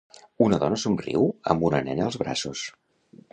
[0.45, 2.65] Una dona somriu amb una nena als braços.